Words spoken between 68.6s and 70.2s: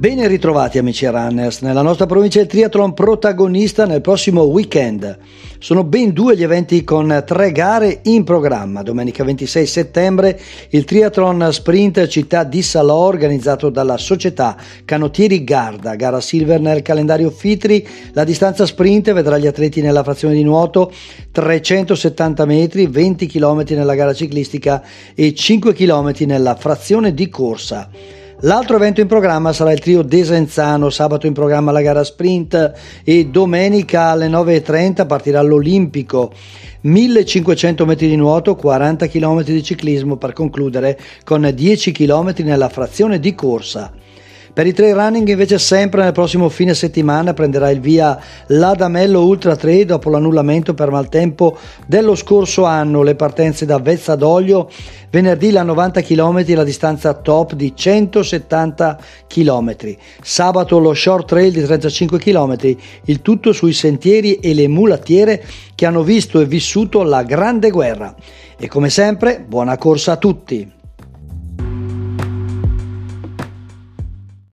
come sempre, buona corsa a